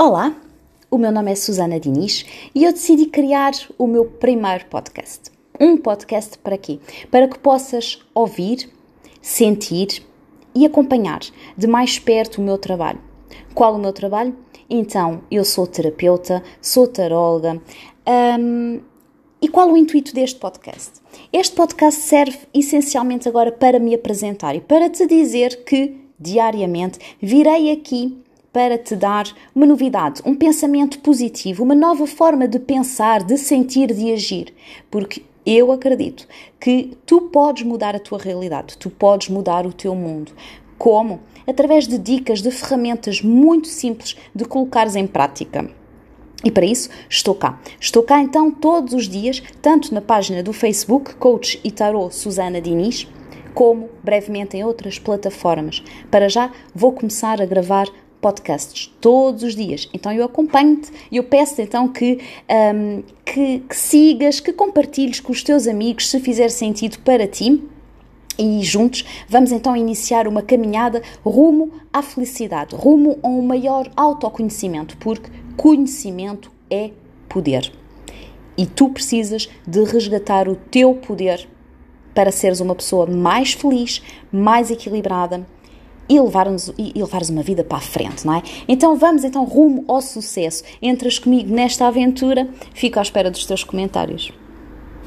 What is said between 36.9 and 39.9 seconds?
tu podes mudar a tua realidade, tu podes mudar o